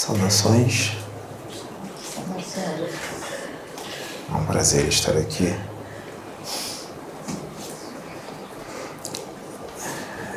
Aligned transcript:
Saudações. 0.00 0.96
É 4.30 4.34
um 4.34 4.46
prazer 4.46 4.88
estar 4.88 5.14
aqui. 5.14 5.54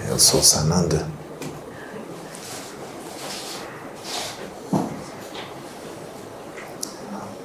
Eu 0.10 0.20
sou 0.20 0.44
Sananda. 0.44 1.08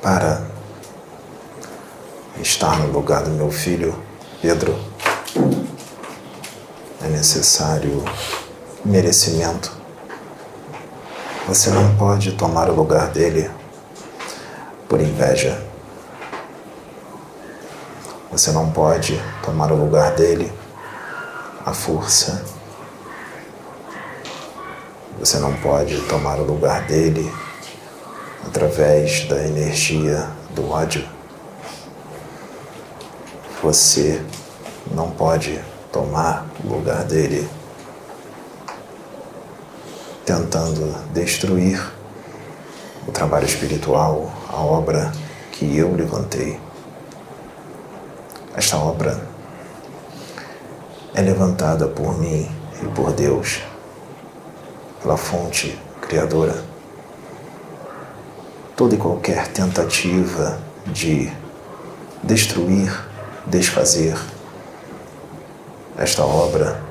Para 0.02 0.44
estar 2.42 2.80
no 2.80 2.90
lugar 2.90 3.22
do 3.22 3.30
meu 3.30 3.52
filho 3.52 3.96
Pedro, 4.42 4.76
é 7.00 7.06
necessário 7.06 8.04
merecimento. 8.84 9.77
Você 11.48 11.70
não 11.70 11.96
pode 11.96 12.32
tomar 12.32 12.68
o 12.68 12.74
lugar 12.74 13.08
dele 13.08 13.50
por 14.86 15.00
inveja. 15.00 15.58
Você 18.30 18.52
não 18.52 18.70
pode 18.70 19.18
tomar 19.42 19.72
o 19.72 19.74
lugar 19.74 20.14
dele 20.14 20.52
à 21.64 21.72
força. 21.72 22.44
Você 25.18 25.38
não 25.38 25.54
pode 25.54 25.98
tomar 26.02 26.38
o 26.38 26.44
lugar 26.44 26.82
dele 26.82 27.32
através 28.46 29.26
da 29.26 29.42
energia 29.42 30.28
do 30.50 30.70
ódio. 30.70 31.08
Você 33.62 34.22
não 34.90 35.10
pode 35.12 35.58
tomar 35.90 36.46
o 36.62 36.68
lugar 36.68 37.04
dele 37.04 37.48
tentando 40.28 40.94
destruir 41.14 41.82
o 43.06 43.10
trabalho 43.10 43.46
espiritual, 43.46 44.30
a 44.46 44.56
obra 44.56 45.10
que 45.52 45.74
eu 45.74 45.94
levantei. 45.94 46.60
Esta 48.54 48.76
obra 48.76 49.18
é 51.14 51.22
levantada 51.22 51.88
por 51.88 52.18
mim 52.18 52.46
e 52.82 52.86
por 52.88 53.10
Deus, 53.12 53.62
pela 55.00 55.16
fonte 55.16 55.80
criadora. 56.02 56.62
Toda 58.76 58.96
e 58.96 58.98
qualquer 58.98 59.48
tentativa 59.48 60.58
de 60.88 61.32
destruir, 62.22 62.92
desfazer 63.46 64.14
esta 65.96 66.22
obra 66.22 66.87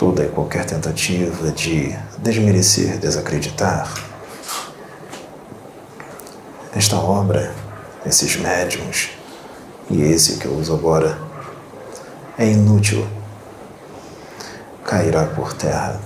toda 0.00 0.24
e 0.24 0.28
qualquer 0.30 0.64
tentativa 0.64 1.52
de 1.52 1.94
desmerecer, 2.16 2.96
desacreditar. 2.96 3.92
Esta 6.74 6.96
obra, 6.96 7.52
esses 8.06 8.34
médiums 8.36 9.10
e 9.90 10.00
esse 10.00 10.38
que 10.38 10.46
eu 10.46 10.54
uso 10.54 10.72
agora, 10.72 11.18
é 12.38 12.46
inútil. 12.46 13.06
Cairá 14.86 15.26
por 15.26 15.52
terra. 15.52 16.00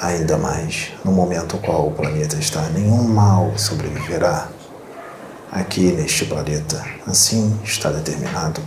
Ainda 0.00 0.38
mais 0.38 0.94
no 1.04 1.12
momento 1.12 1.58
qual 1.58 1.88
o 1.88 1.92
planeta 1.92 2.36
está, 2.36 2.62
nenhum 2.70 3.06
mal 3.06 3.52
sobreviverá 3.58 4.48
aqui 5.52 5.92
neste 5.92 6.24
planeta. 6.24 6.82
Assim 7.06 7.60
está 7.62 7.90
determinado 7.90 8.62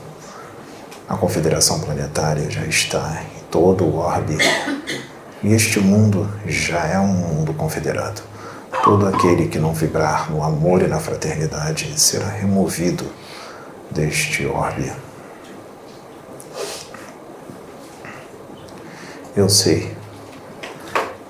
a 1.09 1.17
Confederação 1.17 1.79
Planetária 1.79 2.51
já 2.51 2.63
está 2.67 3.23
em 3.35 3.43
todo 3.49 3.83
o 3.83 3.95
orbe 3.95 4.37
e 5.41 5.51
este 5.51 5.79
mundo 5.79 6.31
já 6.45 6.85
é 6.85 6.99
um 6.99 7.07
mundo 7.07 7.51
confederado. 7.51 8.21
Todo 8.83 9.07
aquele 9.07 9.47
que 9.47 9.57
não 9.57 9.73
vibrar 9.73 10.31
no 10.31 10.43
amor 10.43 10.83
e 10.83 10.87
na 10.87 10.99
fraternidade 10.99 11.99
será 11.99 12.27
removido 12.27 13.03
deste 13.89 14.45
orbe. 14.45 14.91
Eu 19.35 19.49
sei 19.49 19.97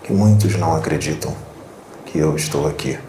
que 0.04 0.12
muitos 0.12 0.58
não 0.58 0.76
acreditam 0.76 1.34
que 2.06 2.18
eu 2.20 2.36
estou 2.36 2.68
aqui 2.68 3.00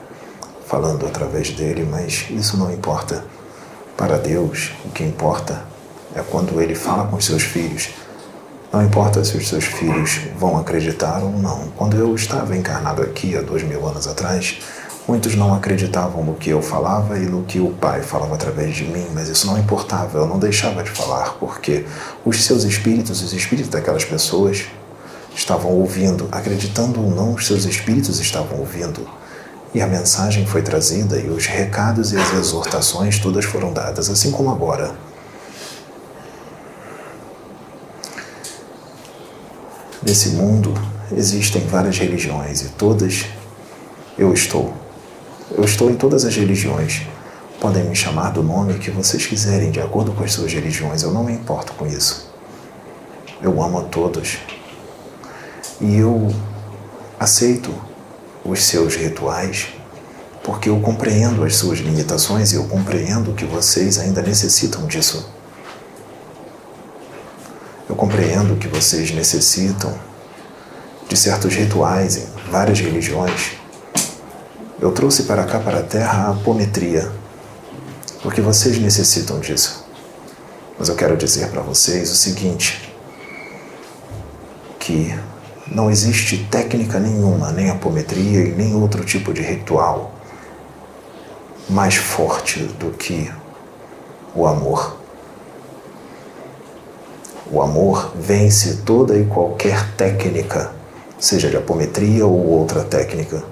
falando 0.66 1.04
através 1.04 1.50
dele, 1.50 1.84
mas 1.91 2.26
isso 2.30 2.56
não 2.56 2.72
importa. 2.72 3.25
Para 3.97 4.16
Deus, 4.19 4.70
o 4.84 4.91
que 4.91 5.03
importa 5.03 5.69
é 6.15 6.21
quando 6.21 6.60
ele 6.60 6.75
fala 6.75 7.06
com 7.06 7.16
os 7.16 7.25
seus 7.25 7.43
filhos. 7.43 7.91
Não 8.72 8.84
importa 8.84 9.25
se 9.25 9.37
os 9.37 9.48
seus 9.48 9.65
filhos 9.65 10.21
vão 10.38 10.56
acreditar 10.56 11.19
ou 11.22 11.32
não. 11.32 11.69
Quando 11.76 11.97
eu 11.97 12.15
estava 12.15 12.56
encarnado 12.56 13.03
aqui 13.03 13.37
há 13.37 13.43
dois 13.43 13.62
mil 13.62 13.87
anos 13.87 14.06
atrás, 14.06 14.59
muitos 15.09 15.34
não 15.34 15.53
acreditavam 15.53 16.25
no 16.25 16.34
que 16.34 16.50
eu 16.50 16.62
falava 16.62 17.19
e 17.19 17.26
no 17.26 17.43
que 17.43 17.59
o 17.59 17.71
pai 17.71 18.00
falava 18.00 18.34
através 18.34 18.76
de 18.76 18.84
mim, 18.84 19.09
mas 19.12 19.28
isso 19.28 19.47
não 19.47 19.59
importava, 19.59 20.19
eu 20.19 20.26
não 20.26 20.38
deixava 20.38 20.84
de 20.84 20.91
falar, 20.91 21.34
porque 21.41 21.84
os 22.25 22.44
seus 22.44 22.62
espíritos, 22.62 23.21
os 23.22 23.32
espíritos 23.32 23.71
daquelas 23.71 24.04
pessoas, 24.04 24.66
estavam 25.34 25.72
ouvindo, 25.72 26.28
acreditando 26.31 27.03
ou 27.03 27.10
não, 27.10 27.34
os 27.34 27.47
seus 27.47 27.65
espíritos 27.65 28.21
estavam 28.21 28.59
ouvindo. 28.59 29.04
E 29.75 29.81
a 29.81 29.87
mensagem 29.87 30.47
foi 30.47 30.62
trazida 30.62 31.16
e 31.19 31.28
os 31.28 31.47
recados 31.47 32.12
e 32.12 32.16
as 32.16 32.32
exortações 32.34 33.19
todas 33.19 33.44
foram 33.44 33.72
dadas, 33.72 34.10
assim 34.10 34.31
como 34.31 34.50
agora. 34.50 34.94
Nesse 40.02 40.30
mundo 40.30 40.72
existem 41.12 41.66
várias 41.66 41.98
religiões 41.98 42.62
e 42.62 42.68
todas 42.70 43.26
eu 44.16 44.32
estou. 44.32 44.72
Eu 45.50 45.64
estou 45.64 45.90
em 45.90 45.94
todas 45.94 46.24
as 46.24 46.34
religiões. 46.34 47.02
Podem 47.60 47.84
me 47.84 47.94
chamar 47.94 48.30
do 48.30 48.42
nome 48.42 48.78
que 48.78 48.90
vocês 48.90 49.26
quiserem, 49.26 49.70
de 49.70 49.80
acordo 49.80 50.12
com 50.12 50.24
as 50.24 50.32
suas 50.32 50.52
religiões, 50.52 51.02
eu 51.02 51.10
não 51.10 51.22
me 51.22 51.32
importo 51.32 51.74
com 51.74 51.86
isso. 51.86 52.30
Eu 53.42 53.62
amo 53.62 53.80
a 53.80 53.82
todos. 53.82 54.38
E 55.80 55.96
eu 55.98 56.34
aceito 57.18 57.70
os 58.42 58.62
seus 58.64 58.96
rituais 58.96 59.68
porque 60.42 60.70
eu 60.70 60.80
compreendo 60.80 61.44
as 61.44 61.56
suas 61.56 61.78
limitações 61.78 62.52
e 62.52 62.56
eu 62.56 62.64
compreendo 62.64 63.34
que 63.34 63.44
vocês 63.44 63.98
ainda 63.98 64.22
necessitam 64.22 64.86
disso. 64.86 65.28
Eu 67.90 67.96
compreendo 67.96 68.54
que 68.54 68.68
vocês 68.68 69.10
necessitam 69.10 69.92
de 71.08 71.16
certos 71.16 71.52
rituais 71.52 72.18
em 72.18 72.48
várias 72.48 72.78
religiões. 72.78 73.50
Eu 74.80 74.92
trouxe 74.92 75.24
para 75.24 75.42
cá, 75.42 75.58
para 75.58 75.80
a 75.80 75.82
Terra, 75.82 76.28
a 76.28 76.30
apometria, 76.30 77.10
porque 78.22 78.40
vocês 78.40 78.78
necessitam 78.78 79.40
disso. 79.40 79.84
Mas 80.78 80.88
eu 80.88 80.94
quero 80.94 81.16
dizer 81.16 81.48
para 81.48 81.62
vocês 81.62 82.12
o 82.12 82.14
seguinte: 82.14 82.94
que 84.78 85.12
não 85.66 85.90
existe 85.90 86.46
técnica 86.48 87.00
nenhuma, 87.00 87.50
nem 87.50 87.70
apometria 87.70 88.44
e 88.44 88.52
nem 88.52 88.72
outro 88.72 89.04
tipo 89.04 89.34
de 89.34 89.42
ritual 89.42 90.14
mais 91.68 91.96
forte 91.96 92.60
do 92.78 92.92
que 92.92 93.28
o 94.32 94.46
amor. 94.46 94.99
O 97.52 97.60
amor 97.60 98.12
vence 98.14 98.82
toda 98.84 99.18
e 99.18 99.24
qualquer 99.24 99.92
técnica, 99.96 100.70
seja 101.18 101.50
de 101.50 101.56
apometria 101.56 102.24
ou 102.24 102.46
outra 102.46 102.84
técnica. 102.84 103.42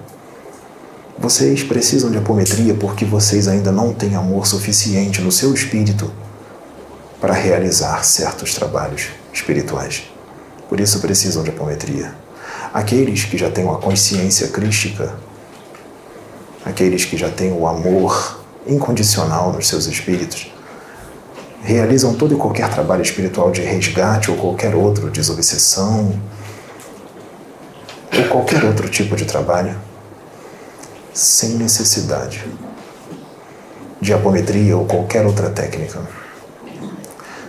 Vocês 1.17 1.63
precisam 1.63 2.09
de 2.09 2.17
apometria 2.17 2.73
porque 2.73 3.03
vocês 3.03 3.49
ainda 3.49 3.73
não 3.73 3.93
têm 3.93 4.15
amor 4.15 4.47
suficiente 4.47 5.21
no 5.21 5.33
seu 5.33 5.53
espírito 5.53 6.09
para 7.19 7.33
realizar 7.33 8.05
certos 8.05 8.53
trabalhos 8.55 9.09
espirituais. 9.33 10.03
Por 10.69 10.79
isso 10.79 11.01
precisam 11.01 11.43
de 11.43 11.49
apometria. 11.49 12.13
Aqueles 12.73 13.25
que 13.25 13.37
já 13.37 13.51
têm 13.51 13.65
uma 13.65 13.79
consciência 13.79 14.47
crística, 14.47 15.13
aqueles 16.63 17.03
que 17.03 17.17
já 17.17 17.29
têm 17.29 17.51
o 17.51 17.67
amor 17.67 18.39
incondicional 18.65 19.51
nos 19.51 19.67
seus 19.67 19.87
espíritos, 19.87 20.49
realizam 21.63 22.13
todo 22.13 22.33
e 22.33 22.37
qualquer 22.37 22.69
trabalho 22.69 23.01
espiritual 23.01 23.51
de 23.51 23.61
resgate 23.61 24.31
ou 24.31 24.37
qualquer 24.37 24.75
outro, 24.75 25.09
desobsessão, 25.09 26.19
ou 28.17 28.23
qualquer 28.29 28.63
outro 28.63 28.89
tipo 28.89 29.15
de 29.15 29.25
trabalho, 29.25 29.75
sem 31.13 31.51
necessidade 31.51 32.43
de 34.01 34.13
apometria 34.13 34.77
ou 34.77 34.85
qualquer 34.85 35.25
outra 35.25 35.49
técnica. 35.49 35.99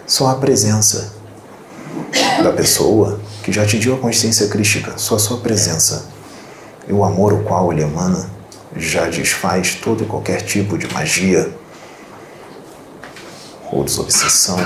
Só 0.06 0.28
a 0.28 0.34
presença 0.34 1.12
da 2.42 2.52
pessoa 2.52 3.20
que 3.44 3.52
já 3.52 3.62
atingiu 3.62 3.94
a 3.94 3.98
consciência 3.98 4.48
crística, 4.48 4.94
só 4.96 5.14
a 5.14 5.18
sua 5.18 5.38
presença 5.38 6.06
e 6.88 6.92
o 6.92 7.04
amor 7.04 7.32
o 7.32 7.42
qual 7.44 7.72
ele 7.72 7.82
emana 7.82 8.28
já 8.76 9.06
desfaz 9.06 9.74
todo 9.74 10.04
e 10.04 10.06
qualquer 10.06 10.42
tipo 10.42 10.78
de 10.78 10.92
magia 10.92 11.52
ou 13.70 13.84
desobsessão, 13.84 14.58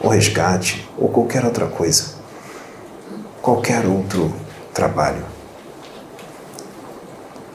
ou 0.00 0.10
resgate, 0.10 0.88
ou 0.96 1.08
qualquer 1.08 1.44
outra 1.44 1.66
coisa. 1.66 2.14
Qualquer 3.42 3.84
outro 3.84 4.34
trabalho 4.72 5.24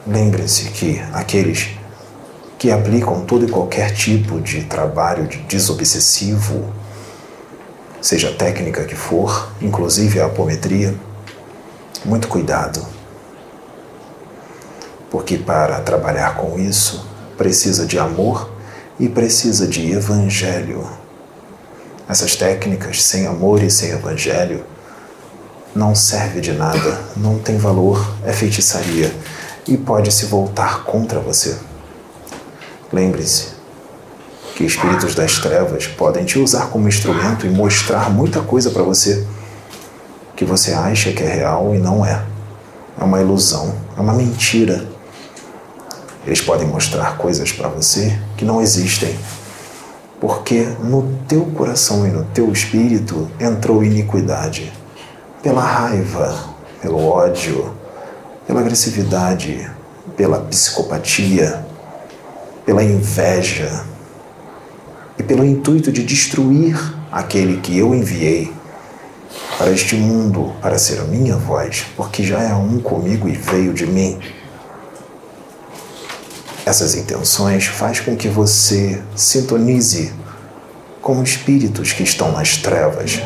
lembre-se 0.06 0.70
que 0.70 1.00
aqueles 1.12 1.70
que 2.58 2.70
aplicam 2.70 3.24
todo 3.24 3.46
e 3.46 3.50
qualquer 3.50 3.94
tipo 3.94 4.40
de 4.40 4.64
trabalho 4.64 5.26
de 5.26 5.38
desobsessivo, 5.38 6.70
seja 8.02 8.28
a 8.28 8.34
técnica 8.34 8.84
que 8.84 8.94
for, 8.94 9.50
inclusive 9.62 10.20
a 10.20 10.26
apometria, 10.26 10.94
muito 12.04 12.28
cuidado. 12.28 12.84
Porque 15.10 15.38
para 15.38 15.80
trabalhar 15.80 16.36
com 16.36 16.58
isso, 16.58 17.06
precisa 17.38 17.86
de 17.86 17.98
amor 17.98 18.50
e 19.00 19.08
precisa 19.08 19.66
de 19.66 19.90
evangelho. 19.90 20.86
Essas 22.08 22.36
técnicas 22.36 23.02
sem 23.02 23.26
amor 23.26 23.62
e 23.62 23.70
sem 23.70 23.90
evangelho 23.90 24.62
não 25.74 25.94
serve 25.94 26.40
de 26.40 26.52
nada, 26.52 27.00
não 27.16 27.38
tem 27.38 27.56
valor, 27.56 28.14
é 28.24 28.32
feitiçaria 28.32 29.12
e 29.66 29.76
pode 29.76 30.12
se 30.12 30.26
voltar 30.26 30.84
contra 30.84 31.18
você. 31.18 31.56
Lembre-se 32.92 33.48
que 34.54 34.64
espíritos 34.64 35.14
das 35.14 35.38
trevas 35.38 35.86
podem 35.86 36.24
te 36.24 36.38
usar 36.38 36.66
como 36.66 36.88
instrumento 36.88 37.46
e 37.46 37.48
mostrar 37.48 38.10
muita 38.10 38.42
coisa 38.42 38.70
para 38.70 38.82
você 38.82 39.26
que 40.36 40.44
você 40.44 40.72
acha 40.72 41.12
que 41.12 41.22
é 41.22 41.34
real 41.34 41.74
e 41.74 41.78
não 41.78 42.04
é. 42.04 42.22
É 42.98 43.04
uma 43.04 43.20
ilusão, 43.20 43.74
é 43.96 44.00
uma 44.00 44.12
mentira. 44.12 44.86
Eles 46.26 46.40
podem 46.40 46.66
mostrar 46.66 47.16
coisas 47.16 47.50
para 47.52 47.68
você 47.68 48.18
que 48.36 48.44
não 48.44 48.60
existem, 48.60 49.16
porque 50.20 50.66
no 50.82 51.18
teu 51.26 51.46
coração 51.46 52.06
e 52.06 52.10
no 52.10 52.24
teu 52.26 52.52
espírito 52.52 53.30
entrou 53.40 53.82
iniquidade 53.82 54.72
pela 55.42 55.62
raiva, 55.62 56.50
pelo 56.82 57.04
ódio, 57.06 57.74
pela 58.46 58.60
agressividade, 58.60 59.70
pela 60.16 60.40
psicopatia, 60.40 61.64
pela 62.66 62.84
inveja 62.84 63.84
e 65.18 65.22
pelo 65.22 65.44
intuito 65.44 65.90
de 65.90 66.02
destruir 66.02 66.78
aquele 67.10 67.60
que 67.60 67.76
eu 67.76 67.94
enviei 67.94 68.52
para 69.56 69.70
este 69.70 69.94
mundo 69.94 70.52
para 70.60 70.78
ser 70.78 71.00
a 71.00 71.04
minha 71.04 71.36
voz, 71.36 71.86
porque 71.96 72.22
já 72.22 72.42
é 72.42 72.54
um 72.54 72.80
comigo 72.80 73.28
e 73.28 73.32
veio 73.32 73.72
de 73.72 73.86
mim. 73.86 74.18
Essas 76.70 76.94
intenções 76.94 77.66
faz 77.66 77.98
com 77.98 78.14
que 78.14 78.28
você 78.28 79.02
sintonize 79.16 80.12
com 81.02 81.20
espíritos 81.20 81.92
que 81.92 82.04
estão 82.04 82.30
nas 82.30 82.58
trevas, 82.58 83.20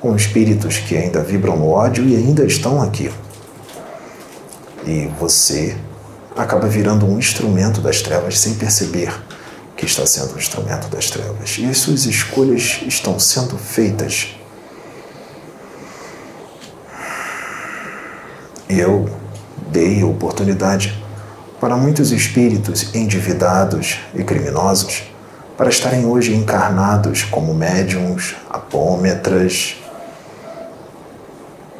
com 0.00 0.16
espíritos 0.16 0.78
que 0.78 0.96
ainda 0.96 1.22
vibram 1.22 1.58
no 1.58 1.68
ódio 1.68 2.08
e 2.08 2.16
ainda 2.16 2.42
estão 2.42 2.80
aqui. 2.80 3.12
E 4.86 5.10
você 5.20 5.76
acaba 6.34 6.68
virando 6.68 7.04
um 7.04 7.18
instrumento 7.18 7.82
das 7.82 8.00
trevas 8.00 8.38
sem 8.38 8.54
perceber 8.54 9.12
que 9.76 9.84
está 9.84 10.06
sendo 10.06 10.32
um 10.32 10.38
instrumento 10.38 10.88
das 10.88 11.10
trevas. 11.10 11.58
E 11.58 11.66
as 11.66 11.76
suas 11.76 12.06
escolhas 12.06 12.80
estão 12.86 13.18
sendo 13.18 13.58
feitas. 13.58 14.28
Eu 18.70 19.06
dei 19.70 20.02
oportunidade 20.02 20.99
para 21.60 21.76
muitos 21.76 22.10
espíritos 22.10 22.94
endividados 22.94 24.00
e 24.14 24.24
criminosos 24.24 25.04
para 25.58 25.68
estarem 25.68 26.06
hoje 26.06 26.34
encarnados 26.34 27.22
como 27.24 27.52
médiums, 27.52 28.34
apômetras, 28.48 29.76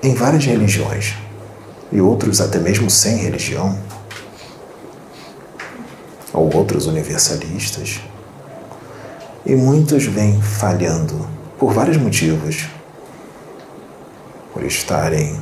em 0.03 0.15
várias 0.15 0.44
religiões, 0.44 1.15
e 1.91 1.99
outros 1.99 2.43
até 2.43 2.59
mesmo 2.59 2.91
sem 2.91 3.17
religião, 3.17 3.79
ou 6.31 6.55
outros 6.55 6.87
universalistas. 6.87 8.00
E 9.47 9.55
muitos 9.55 10.05
vêm 10.05 10.41
falhando 10.43 11.26
por 11.59 11.73
vários 11.73 11.97
motivos. 11.97 12.69
Por 14.53 14.62
estarem 14.62 15.41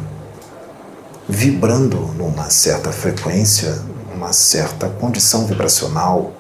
vibrando 1.29 1.99
numa 2.17 2.50
certa 2.50 2.93
frequência, 2.93 3.82
numa 4.19 4.32
certa 4.32 4.88
condição 4.88 5.47
vibracional 5.47 6.32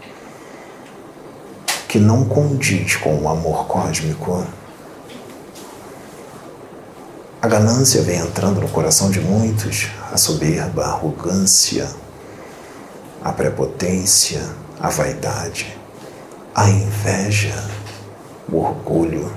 que 1.86 2.00
não 2.00 2.24
condiz 2.24 2.96
com 2.96 3.14
o 3.14 3.28
amor 3.28 3.66
cósmico. 3.68 4.44
A 7.40 7.46
ganância 7.46 8.02
vem 8.02 8.18
entrando 8.18 8.60
no 8.60 8.68
coração 8.68 9.12
de 9.12 9.20
muitos, 9.20 9.86
a 10.12 10.16
soberba, 10.16 10.84
a 10.84 10.88
arrogância, 10.88 11.88
a 13.22 13.32
prepotência, 13.32 14.42
a 14.80 14.88
vaidade, 14.88 15.78
a 16.52 16.68
inveja, 16.68 17.64
o 18.50 18.56
orgulho, 18.56 19.32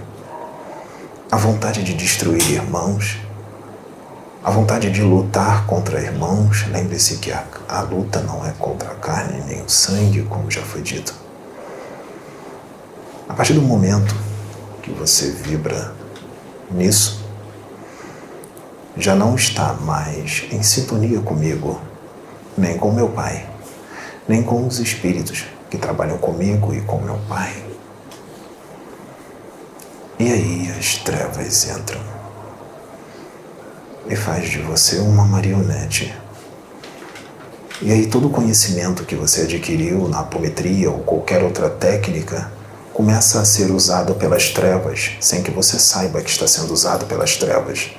a 1.31 1.37
vontade 1.37 1.83
de 1.83 1.93
destruir 1.93 2.53
irmãos, 2.53 3.17
a 4.43 4.49
vontade 4.49 4.89
de 4.89 5.01
lutar 5.03 5.65
contra 5.65 6.01
irmãos. 6.01 6.65
Lembre-se 6.67 7.17
que 7.17 7.31
a, 7.31 7.43
a 7.69 7.81
luta 7.81 8.21
não 8.21 8.45
é 8.45 8.51
contra 8.57 8.91
a 8.91 8.95
carne 8.95 9.43
nem 9.47 9.61
o 9.61 9.69
sangue, 9.69 10.23
como 10.23 10.49
já 10.49 10.61
foi 10.61 10.81
dito. 10.81 11.13
A 13.29 13.33
partir 13.33 13.53
do 13.53 13.61
momento 13.61 14.15
que 14.81 14.91
você 14.91 15.31
vibra 15.31 15.93
nisso, 16.71 17.21
já 18.97 19.15
não 19.15 19.35
está 19.35 19.73
mais 19.73 20.45
em 20.51 20.61
sintonia 20.63 21.21
comigo, 21.21 21.79
nem 22.57 22.77
com 22.77 22.91
meu 22.91 23.09
Pai, 23.09 23.47
nem 24.27 24.43
com 24.43 24.67
os 24.67 24.79
espíritos 24.79 25.45
que 25.69 25.77
trabalham 25.77 26.17
comigo 26.17 26.73
e 26.73 26.81
com 26.81 26.99
meu 26.99 27.17
Pai. 27.29 27.63
E 30.19 30.31
aí 30.31 30.75
as 30.77 30.95
trevas 30.97 31.69
entram 31.69 32.20
e 34.07 34.15
faz 34.15 34.49
de 34.49 34.59
você 34.59 34.97
uma 34.99 35.25
marionete. 35.25 36.13
E 37.81 37.91
aí 37.91 38.07
todo 38.07 38.27
o 38.27 38.31
conhecimento 38.31 39.05
que 39.05 39.15
você 39.15 39.41
adquiriu 39.41 40.07
na 40.07 40.19
apometria 40.19 40.91
ou 40.91 40.99
qualquer 40.99 41.43
outra 41.43 41.69
técnica 41.69 42.51
começa 42.93 43.39
a 43.39 43.45
ser 43.45 43.71
usado 43.71 44.15
pelas 44.15 44.49
trevas, 44.49 45.11
sem 45.19 45.41
que 45.41 45.51
você 45.51 45.79
saiba 45.79 46.21
que 46.21 46.29
está 46.29 46.47
sendo 46.47 46.73
usado 46.73 47.05
pelas 47.05 47.37
trevas 47.37 47.91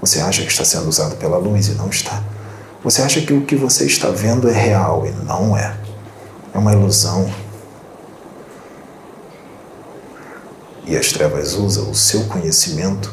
você 0.00 0.20
acha 0.20 0.42
que 0.42 0.50
está 0.50 0.64
sendo 0.64 0.88
usado 0.88 1.16
pela 1.16 1.38
luz 1.38 1.68
e 1.68 1.72
não 1.72 1.88
está. 1.88 2.22
Você 2.84 3.02
acha 3.02 3.20
que 3.20 3.32
o 3.32 3.44
que 3.44 3.56
você 3.56 3.84
está 3.84 4.10
vendo 4.10 4.48
é 4.48 4.52
real 4.52 5.04
e 5.04 5.10
não 5.10 5.56
é. 5.56 5.76
É 6.54 6.58
uma 6.58 6.72
ilusão. 6.72 7.28
E 10.86 10.96
as 10.96 11.10
trevas 11.12 11.54
usam 11.54 11.90
o 11.90 11.94
seu 11.94 12.24
conhecimento 12.24 13.12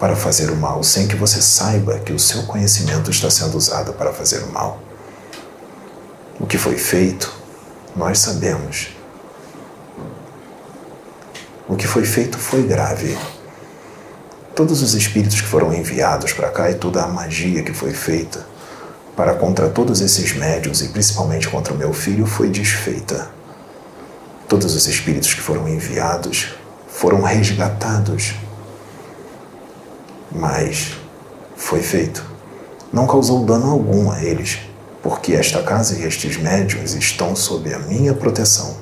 para 0.00 0.16
fazer 0.16 0.50
o 0.50 0.56
mal, 0.56 0.82
sem 0.82 1.06
que 1.06 1.14
você 1.14 1.40
saiba 1.40 2.00
que 2.00 2.12
o 2.12 2.18
seu 2.18 2.44
conhecimento 2.44 3.10
está 3.10 3.30
sendo 3.30 3.56
usado 3.56 3.92
para 3.92 4.12
fazer 4.12 4.42
o 4.42 4.50
mal. 4.50 4.80
O 6.40 6.46
que 6.46 6.58
foi 6.58 6.76
feito, 6.76 7.32
nós 7.94 8.18
sabemos. 8.18 8.88
O 11.68 11.76
que 11.76 11.86
foi 11.86 12.04
feito 12.04 12.38
foi 12.38 12.62
grave 12.62 13.16
todos 14.56 14.82
os 14.82 14.94
espíritos 14.94 15.40
que 15.40 15.46
foram 15.46 15.72
enviados 15.72 16.32
para 16.32 16.48
cá 16.50 16.70
e 16.70 16.74
toda 16.74 17.02
a 17.02 17.06
magia 17.06 17.62
que 17.62 17.72
foi 17.72 17.92
feita 17.92 18.44
para 19.16 19.34
contra 19.34 19.68
todos 19.68 20.00
esses 20.00 20.34
médios 20.34 20.82
e 20.82 20.88
principalmente 20.88 21.48
contra 21.48 21.74
o 21.74 21.76
meu 21.76 21.92
filho 21.92 22.26
foi 22.26 22.48
desfeita. 22.48 23.30
Todos 24.48 24.74
os 24.74 24.86
espíritos 24.86 25.34
que 25.34 25.40
foram 25.40 25.68
enviados 25.68 26.54
foram 26.88 27.22
resgatados. 27.22 28.34
Mas 30.32 30.96
foi 31.56 31.82
feito. 31.82 32.24
Não 32.92 33.06
causou 33.06 33.44
dano 33.44 33.70
algum 33.70 34.10
a 34.10 34.22
eles, 34.22 34.58
porque 35.02 35.32
esta 35.32 35.62
casa 35.62 35.98
e 35.98 36.04
estes 36.04 36.36
médios 36.36 36.94
estão 36.94 37.36
sob 37.36 37.72
a 37.72 37.78
minha 37.78 38.14
proteção. 38.14 38.76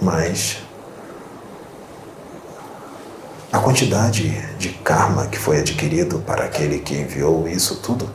Mas 0.00 0.58
a 3.50 3.58
quantidade 3.58 4.30
de 4.58 4.68
karma 4.68 5.26
que 5.26 5.38
foi 5.38 5.60
adquirido 5.60 6.22
para 6.26 6.44
aquele 6.44 6.78
que 6.78 6.94
enviou 6.94 7.48
isso 7.48 7.76
tudo, 7.76 8.08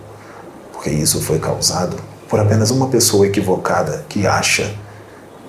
porque 0.71 0.89
isso 0.89 1.21
foi 1.21 1.39
causado 1.39 1.97
por 2.29 2.39
apenas 2.39 2.71
uma 2.71 2.87
pessoa 2.87 3.27
equivocada 3.27 4.05
que 4.07 4.25
acha 4.25 4.73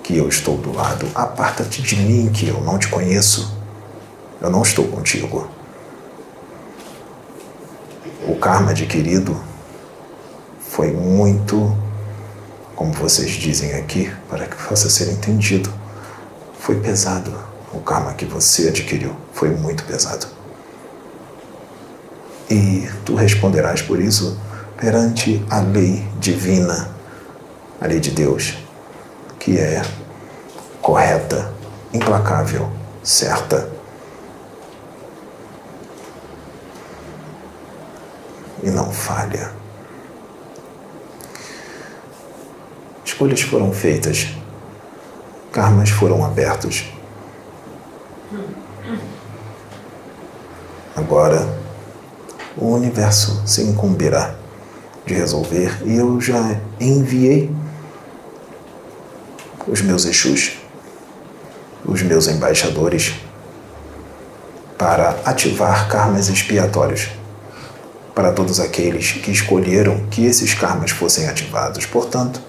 que 0.03 0.17
eu 0.17 0.27
estou 0.27 0.57
do 0.57 0.71
lado. 0.71 1.07
Aparta-te 1.15 1.81
de 1.81 1.95
mim, 1.95 2.29
que 2.31 2.47
eu 2.47 2.61
não 2.61 2.77
te 2.77 2.87
conheço. 2.87 3.54
Eu 4.41 4.49
não 4.49 4.61
estou 4.61 4.87
contigo. 4.87 5.49
O 8.27 8.35
karma 8.35 8.71
adquirido 8.71 9.39
foi 10.59 10.91
muito, 10.91 11.75
como 12.75 12.91
vocês 12.93 13.31
dizem 13.31 13.73
aqui, 13.73 14.11
para 14.29 14.45
que 14.45 14.55
possa 14.67 14.89
ser 14.89 15.11
entendido, 15.11 15.71
foi 16.59 16.79
pesado 16.79 17.45
o 17.75 17.81
karma 17.81 18.13
que 18.13 18.25
você 18.25 18.69
adquiriu 18.69 19.15
foi 19.33 19.49
muito 19.49 19.83
pesado. 19.83 20.27
E 22.49 22.87
tu 23.03 23.15
responderás 23.15 23.81
por 23.81 23.99
isso 23.99 24.39
perante 24.77 25.43
a 25.49 25.59
lei 25.59 26.07
divina, 26.19 26.89
a 27.81 27.87
lei 27.87 27.99
de 27.99 28.11
Deus, 28.11 28.57
que 29.39 29.57
é 29.57 29.81
correta, 30.81 31.51
implacável, 31.93 32.69
certa. 33.03 33.74
E 38.65 38.69
não 38.71 38.91
falha. 38.91 39.51
Escolhas 43.05 43.41
foram 43.41 43.71
feitas, 43.71 44.27
karmas 45.51 45.91
foram 45.91 46.25
abertos. 46.25 46.91
Agora, 50.95 51.47
o 52.57 52.69
universo 52.73 53.43
se 53.45 53.61
incumbirá 53.61 54.33
de 55.05 55.13
resolver 55.13 55.79
e 55.85 55.95
eu 55.95 56.19
já 56.19 56.59
enviei 56.79 57.55
os 59.67 59.81
meus 59.83 60.05
Exus, 60.05 60.57
os 61.85 62.01
meus 62.01 62.27
embaixadores, 62.27 63.13
para 64.75 65.11
ativar 65.23 65.87
karmas 65.87 66.29
expiatórios 66.29 67.11
para 68.15 68.31
todos 68.31 68.61
aqueles 68.61 69.11
que 69.11 69.29
escolheram 69.29 70.05
que 70.09 70.25
esses 70.25 70.53
karmas 70.53 70.91
fossem 70.91 71.27
ativados. 71.27 71.85
Portanto, 71.85 72.41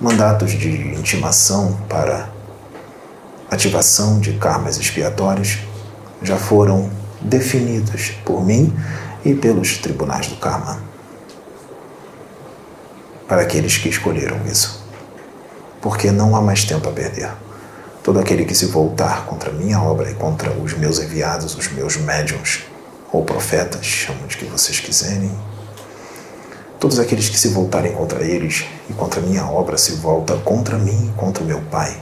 mandatos 0.00 0.52
de 0.52 0.70
intimação 0.94 1.78
para 1.86 2.30
ativação 3.50 4.18
de 4.18 4.32
karmas 4.38 4.78
expiatórios 4.78 5.58
já 6.22 6.38
foram 6.38 6.90
definidos 7.20 8.12
por 8.24 8.42
mim 8.42 8.74
e 9.22 9.34
pelos 9.34 9.76
tribunais 9.76 10.26
do 10.28 10.36
karma 10.36 10.80
para 13.28 13.42
aqueles 13.42 13.76
que 13.76 13.90
escolheram 13.90 14.38
isso. 14.46 14.82
Porque 15.82 16.10
não 16.10 16.34
há 16.34 16.40
mais 16.40 16.64
tempo 16.64 16.88
a 16.88 16.92
perder. 16.92 17.30
Todo 18.02 18.18
aquele 18.18 18.44
que 18.44 18.54
se 18.54 18.66
voltar 18.66 19.26
contra 19.26 19.52
minha 19.52 19.80
obra 19.80 20.10
e 20.10 20.14
contra 20.14 20.50
os 20.50 20.72
meus 20.74 20.98
enviados, 20.98 21.54
os 21.54 21.68
meus 21.68 21.96
médiums 21.96 22.64
ou 23.12 23.24
profetas, 23.24 23.84
chamam 23.84 24.26
de 24.26 24.36
que 24.36 24.44
vocês 24.44 24.80
quiserem, 24.80 25.30
todos 26.78 26.98
aqueles 26.98 27.28
que 27.28 27.38
se 27.38 27.48
voltarem 27.48 27.92
contra 27.92 28.22
eles 28.22 28.64
e 28.88 28.92
contra 28.92 29.20
minha 29.20 29.44
obra 29.44 29.76
se 29.76 29.92
volta 29.92 30.36
contra 30.38 30.78
mim 30.78 31.10
e 31.10 31.18
contra 31.18 31.42
o 31.42 31.46
meu 31.46 31.60
Pai, 31.62 31.96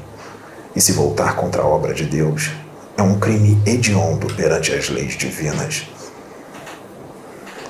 e 0.77 0.81
se 0.81 0.93
voltar 0.93 1.35
contra 1.35 1.63
a 1.63 1.67
obra 1.67 1.95
de 1.95 2.05
Deus, 2.05 2.51
é 2.97 3.03
um 3.03 3.19
crime 3.19 3.61
hediondo 3.65 4.33
perante 4.35 4.73
as 4.73 4.89
leis 4.89 5.17
divinas. 5.17 5.85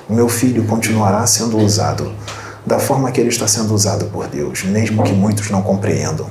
O 0.09 0.13
meu 0.13 0.27
filho 0.27 0.65
continuará 0.65 1.25
sendo 1.27 1.57
usado 1.57 2.13
da 2.65 2.79
forma 2.79 3.11
que 3.11 3.21
ele 3.21 3.29
está 3.29 3.47
sendo 3.47 3.73
usado 3.73 4.05
por 4.05 4.27
Deus, 4.27 4.63
mesmo 4.63 5.03
que 5.03 5.13
muitos 5.13 5.49
não 5.49 5.61
compreendam. 5.61 6.29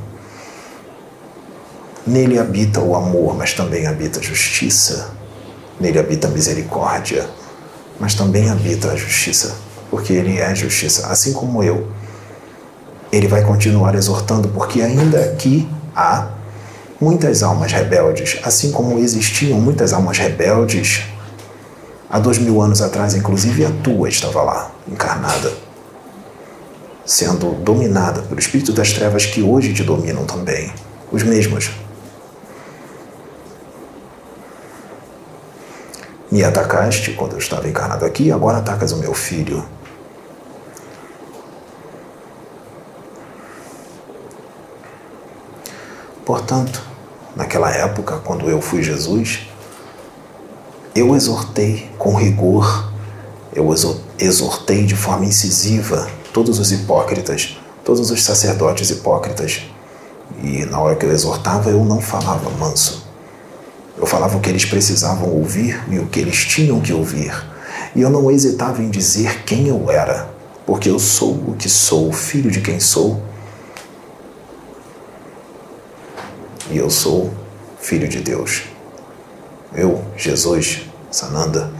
Nele 2.06 2.38
habita 2.38 2.80
o 2.80 2.96
amor, 2.96 3.36
mas 3.36 3.52
também 3.52 3.86
habita 3.86 4.18
a 4.18 4.22
justiça. 4.22 5.10
Nele 5.80 5.98
habita 5.98 6.26
a 6.26 6.30
misericórdia, 6.30 7.28
mas 7.98 8.14
também 8.14 8.50
habita 8.50 8.90
a 8.90 8.96
justiça, 8.96 9.56
porque 9.90 10.12
ele 10.12 10.38
é 10.38 10.46
a 10.46 10.54
justiça, 10.54 11.06
assim 11.08 11.32
como 11.32 11.62
eu. 11.62 11.88
Ele 13.12 13.28
vai 13.28 13.42
continuar 13.42 13.94
exortando, 13.94 14.48
porque 14.48 14.82
ainda 14.82 15.20
aqui 15.20 15.68
há 15.94 16.28
muitas 17.00 17.42
almas 17.42 17.72
rebeldes, 17.72 18.38
assim 18.42 18.70
como 18.70 18.98
existiam 18.98 19.60
muitas 19.60 19.92
almas 19.92 20.18
rebeldes 20.18 21.02
há 22.10 22.18
dois 22.18 22.38
mil 22.38 22.60
anos 22.60 22.82
atrás, 22.82 23.14
inclusive 23.14 23.64
a 23.64 23.70
tua 23.82 24.08
estava 24.08 24.42
lá, 24.42 24.70
encarnada 24.86 25.68
sendo 27.08 27.52
dominada 27.64 28.20
pelo 28.20 28.38
espírito 28.38 28.70
das 28.70 28.92
trevas 28.92 29.24
que 29.24 29.40
hoje 29.40 29.72
te 29.72 29.82
dominam 29.82 30.26
também, 30.26 30.70
os 31.10 31.22
mesmos. 31.22 31.70
Me 36.30 36.44
atacaste 36.44 37.12
quando 37.12 37.32
eu 37.32 37.38
estava 37.38 37.66
encarnado 37.66 38.04
aqui, 38.04 38.30
agora 38.30 38.58
atacas 38.58 38.92
o 38.92 38.98
meu 38.98 39.14
filho. 39.14 39.64
Portanto, 46.26 46.82
naquela 47.34 47.70
época, 47.70 48.18
quando 48.18 48.50
eu 48.50 48.60
fui 48.60 48.82
Jesus, 48.82 49.48
eu 50.94 51.16
exortei 51.16 51.90
com 51.98 52.14
rigor, 52.14 52.92
eu 53.54 53.72
exortei 54.18 54.84
de 54.84 54.94
forma 54.94 55.24
incisiva 55.24 56.06
todos 56.34 56.58
os 56.58 56.70
hipócritas, 56.70 57.56
todos 57.82 58.10
os 58.10 58.22
sacerdotes 58.22 58.90
hipócritas. 58.90 59.62
E 60.42 60.66
na 60.66 60.78
hora 60.78 60.96
que 60.96 61.06
eu 61.06 61.12
exortava, 61.12 61.70
eu 61.70 61.82
não 61.82 62.02
falava 62.02 62.50
manso. 62.50 63.07
Eu 63.98 64.06
falava 64.06 64.36
o 64.36 64.40
que 64.40 64.48
eles 64.48 64.64
precisavam 64.64 65.28
ouvir 65.28 65.82
e 65.90 65.98
o 65.98 66.06
que 66.06 66.20
eles 66.20 66.44
tinham 66.44 66.80
que 66.80 66.92
ouvir. 66.92 67.32
E 67.96 68.00
eu 68.00 68.08
não 68.08 68.30
hesitava 68.30 68.80
em 68.80 68.88
dizer 68.88 69.42
quem 69.42 69.66
eu 69.66 69.90
era, 69.90 70.30
porque 70.64 70.88
eu 70.88 71.00
sou 71.00 71.32
o 71.32 71.56
que 71.58 71.68
sou, 71.68 72.12
filho 72.12 72.48
de 72.48 72.60
quem 72.60 72.78
sou. 72.78 73.20
E 76.70 76.78
eu 76.78 76.88
sou 76.88 77.34
filho 77.80 78.06
de 78.06 78.20
Deus. 78.20 78.62
Eu, 79.74 80.04
Jesus, 80.16 80.82
Sananda. 81.10 81.72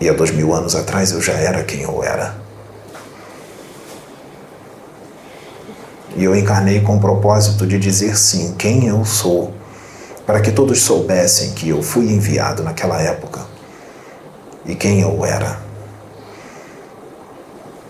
E 0.00 0.08
há 0.08 0.12
dois 0.14 0.30
mil 0.30 0.54
anos 0.54 0.74
atrás 0.74 1.12
eu 1.12 1.20
já 1.20 1.34
era 1.34 1.62
quem 1.64 1.82
eu 1.82 2.02
era. 2.02 2.34
E 6.16 6.24
eu 6.24 6.34
encarnei 6.34 6.80
com 6.80 6.96
o 6.96 7.00
propósito 7.00 7.66
de 7.66 7.78
dizer 7.78 8.16
sim, 8.16 8.54
quem 8.56 8.86
eu 8.86 9.04
sou, 9.04 9.52
para 10.26 10.40
que 10.40 10.50
todos 10.50 10.82
soubessem 10.82 11.52
que 11.52 11.68
eu 11.68 11.82
fui 11.82 12.06
enviado 12.06 12.62
naquela 12.62 13.00
época 13.00 13.40
e 14.66 14.74
quem 14.74 15.00
eu 15.00 15.24
era. 15.24 15.58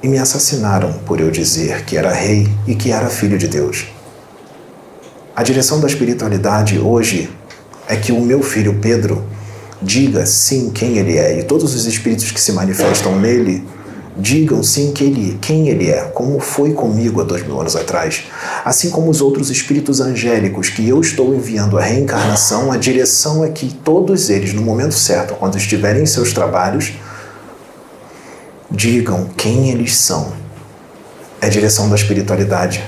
E 0.03 0.09
me 0.09 0.19
assassinaram 0.19 0.93
por 1.07 1.21
eu 1.21 1.31
dizer 1.31 1.85
que 1.85 1.97
era 1.97 2.13
rei 2.13 2.49
e 2.67 2.75
que 2.75 2.91
era 2.91 3.09
filho 3.09 3.39
de 3.39 3.49
Deus. 3.49 3.87
A 5.35 5.43
direção 5.43 5.81
da 5.81 5.87
espiritualidade 5.87 6.79
hoje 6.79 7.31
é 7.89 7.97
que 7.97 8.13
o 8.13 8.21
meu 8.21 8.43
filho 8.43 8.79
Pedro 8.81 9.25
diga 9.81 10.27
sim 10.27 10.71
quem 10.71 10.99
ele 10.99 11.17
é 11.17 11.39
e 11.39 11.43
todos 11.43 11.75
os 11.75 11.87
espíritos 11.87 12.31
que 12.31 12.41
se 12.41 12.53
manifestam 12.53 13.19
nele 13.19 13.65
digam 14.17 14.63
sim 14.63 14.93
que 14.93 15.03
ele, 15.03 15.39
quem 15.41 15.69
ele 15.69 15.91
é, 15.91 16.03
como 16.03 16.39
foi 16.39 16.73
comigo 16.73 17.21
há 17.21 17.25
dois 17.25 17.45
mil 17.45 17.61
anos 17.61 17.75
atrás. 17.75 18.25
Assim 18.65 18.91
como 18.91 19.11
os 19.11 19.21
outros 19.21 19.51
espíritos 19.51 20.01
angélicos 20.01 20.69
que 20.69 20.89
eu 20.89 21.01
estou 21.01 21.35
enviando 21.35 21.79
a 21.79 21.83
reencarnação, 21.83 22.71
a 22.71 22.77
direção 22.77 23.45
é 23.45 23.49
que 23.49 23.75
todos 23.75 24.31
eles, 24.31 24.53
no 24.53 24.63
momento 24.63 24.95
certo, 24.95 25.35
quando 25.35 25.57
estiverem 25.57 26.03
em 26.03 26.07
seus 26.07 26.33
trabalhos, 26.33 26.93
digam 28.71 29.29
quem 29.37 29.71
eles 29.71 29.97
são. 29.97 30.33
É 31.41 31.47
a 31.47 31.51
direção 31.51 31.89
da 31.89 31.97
espiritualidade. 31.97 32.83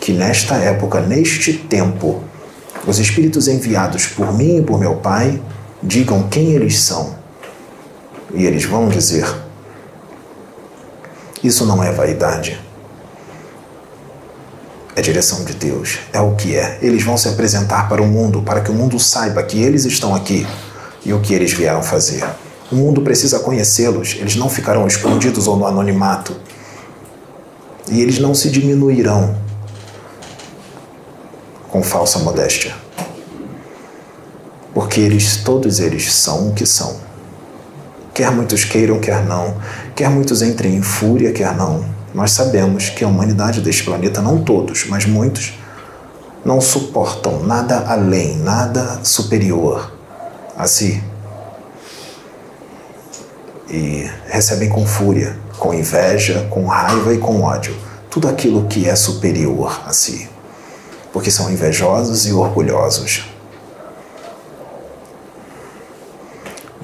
Que 0.00 0.12
nesta 0.12 0.54
época, 0.56 1.00
neste 1.00 1.52
tempo, 1.52 2.22
os 2.86 2.98
espíritos 2.98 3.48
enviados 3.48 4.06
por 4.06 4.32
mim 4.36 4.58
e 4.58 4.62
por 4.62 4.78
meu 4.78 4.96
Pai 4.96 5.40
digam 5.82 6.28
quem 6.28 6.52
eles 6.52 6.80
são. 6.80 7.16
E 8.34 8.44
eles 8.44 8.64
vão 8.64 8.88
dizer 8.88 9.47
isso 11.42 11.64
não 11.64 11.82
é 11.82 11.92
vaidade. 11.92 12.60
É 14.96 15.00
direção 15.00 15.44
de 15.44 15.54
Deus, 15.54 15.98
é 16.12 16.20
o 16.20 16.34
que 16.34 16.56
é. 16.56 16.78
Eles 16.82 17.04
vão 17.04 17.16
se 17.16 17.28
apresentar 17.28 17.88
para 17.88 18.02
o 18.02 18.06
mundo, 18.06 18.42
para 18.42 18.60
que 18.60 18.70
o 18.70 18.74
mundo 18.74 18.98
saiba 18.98 19.42
que 19.42 19.62
eles 19.62 19.84
estão 19.84 20.14
aqui 20.14 20.46
e 21.04 21.12
o 21.12 21.20
que 21.20 21.32
eles 21.32 21.52
vieram 21.52 21.82
fazer. 21.82 22.24
O 22.70 22.74
mundo 22.74 23.00
precisa 23.00 23.38
conhecê-los, 23.38 24.16
eles 24.18 24.36
não 24.36 24.50
ficarão 24.50 24.86
escondidos 24.86 25.46
ou 25.46 25.56
no 25.56 25.66
anonimato. 25.66 26.36
E 27.90 28.02
eles 28.02 28.18
não 28.18 28.34
se 28.34 28.50
diminuirão 28.50 29.36
com 31.70 31.82
falsa 31.82 32.18
modéstia. 32.18 32.74
Porque 34.74 35.00
eles, 35.00 35.36
todos 35.38 35.80
eles, 35.80 36.12
são 36.12 36.48
o 36.48 36.54
que 36.54 36.66
são. 36.66 37.07
Quer 38.18 38.32
muitos 38.32 38.64
queiram, 38.64 38.98
quer 38.98 39.24
não, 39.24 39.54
quer 39.94 40.10
muitos 40.10 40.42
entrem 40.42 40.74
em 40.74 40.82
fúria, 40.82 41.32
quer 41.32 41.54
não. 41.54 41.84
Nós 42.12 42.32
sabemos 42.32 42.88
que 42.88 43.04
a 43.04 43.06
humanidade 43.06 43.60
deste 43.60 43.84
planeta, 43.84 44.20
não 44.20 44.42
todos, 44.42 44.86
mas 44.88 45.06
muitos, 45.06 45.56
não 46.44 46.60
suportam 46.60 47.44
nada 47.44 47.78
além, 47.86 48.36
nada 48.38 48.98
superior 49.04 49.92
a 50.56 50.66
si. 50.66 51.00
E 53.70 54.10
recebem 54.26 54.68
com 54.68 54.84
fúria, 54.84 55.36
com 55.56 55.72
inveja, 55.72 56.44
com 56.50 56.66
raiva 56.66 57.14
e 57.14 57.18
com 57.18 57.42
ódio 57.42 57.76
tudo 58.10 58.26
aquilo 58.26 58.66
que 58.66 58.88
é 58.88 58.96
superior 58.96 59.80
a 59.86 59.92
si, 59.92 60.28
porque 61.12 61.30
são 61.30 61.52
invejosos 61.52 62.26
e 62.26 62.32
orgulhosos. 62.32 63.37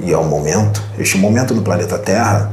E 0.05 0.13
é 0.13 0.19
um 0.19 0.29
momento, 0.29 0.83
este 0.99 1.17
momento 1.17 1.55
no 1.55 1.63
planeta 1.63 1.99
Terra, 1.99 2.53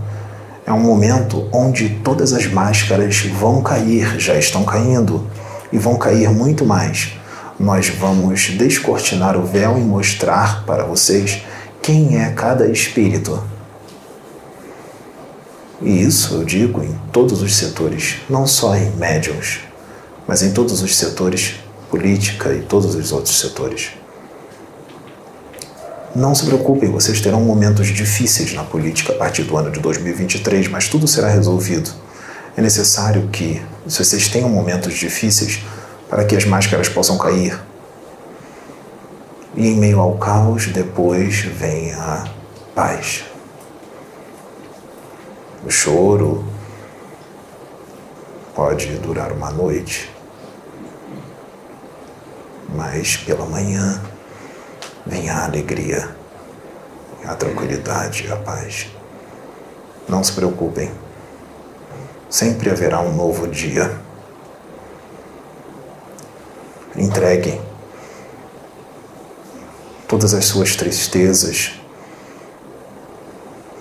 é 0.66 0.72
um 0.72 0.80
momento 0.80 1.50
onde 1.52 1.90
todas 2.02 2.32
as 2.32 2.48
máscaras 2.48 3.26
vão 3.26 3.62
cair, 3.62 4.18
já 4.18 4.36
estão 4.36 4.64
caindo, 4.64 5.30
e 5.70 5.78
vão 5.78 5.98
cair 5.98 6.30
muito 6.30 6.66
mais. 6.66 7.12
Nós 7.60 7.90
vamos 7.90 8.52
descortinar 8.52 9.38
o 9.38 9.46
véu 9.46 9.78
e 9.78 9.82
mostrar 9.82 10.64
para 10.66 10.86
vocês 10.86 11.44
quem 11.82 12.22
é 12.22 12.32
cada 12.32 12.68
espírito. 12.70 13.44
E 15.82 16.04
isso 16.04 16.36
eu 16.36 16.46
digo 16.46 16.82
em 16.82 16.98
todos 17.12 17.42
os 17.42 17.58
setores, 17.58 18.18
não 18.30 18.48
só 18.48 18.78
em 18.78 18.92
médiums, 18.92 19.60
mas 20.26 20.42
em 20.42 20.54
todos 20.54 20.82
os 20.82 20.96
setores, 20.96 21.56
política 21.90 22.54
e 22.54 22.62
todos 22.62 22.96
os 22.96 23.12
outros 23.12 23.38
setores. 23.38 24.01
Não 26.14 26.36
se 26.36 26.46
preocupem, 26.46 26.92
vocês 26.92 27.22
terão 27.22 27.40
momentos 27.40 27.88
difíceis 27.88 28.54
na 28.54 28.66
política 28.66 29.14
a 29.14 29.16
partir 29.16 29.44
do 29.44 29.56
ano 29.56 29.72
de 29.72 29.80
2023, 29.80 30.68
mas 30.68 30.90
tudo 30.90 31.08
será 31.08 31.30
resolvido. 31.30 31.90
É 32.58 32.62
necessário 32.62 33.30
que, 33.30 33.62
vocês 33.86 34.28
tenham 34.28 34.50
momentos 34.50 34.96
difíceis, 34.96 35.64
para 36.10 36.26
que 36.26 36.36
as 36.36 36.44
máscaras 36.44 36.90
possam 36.90 37.18
cair. 37.18 37.58
E 39.56 39.70
em 39.70 39.78
meio 39.78 40.02
ao 40.02 40.18
caos, 40.18 40.68
depois 40.68 41.40
vem 41.40 41.94
a 41.94 42.26
paz. 42.76 43.24
O 45.66 45.72
choro 45.72 46.44
pode 48.54 48.88
durar 48.98 49.32
uma 49.32 49.50
noite, 49.50 50.12
mas 52.76 53.16
pela 53.16 53.46
manhã 53.46 54.02
vem 55.12 55.30
a 55.30 55.44
alegria, 55.44 56.16
a 57.26 57.36
tranquilidade, 57.36 58.32
a 58.32 58.38
paz. 58.38 58.88
Não 60.08 60.24
se 60.24 60.32
preocupem, 60.32 60.90
sempre 62.30 62.70
haverá 62.70 63.02
um 63.02 63.14
novo 63.14 63.46
dia. 63.46 63.94
Entreguem 66.96 67.62
todas 70.08 70.34
as 70.34 70.46
suas 70.46 70.78
tristezas, 70.78 71.74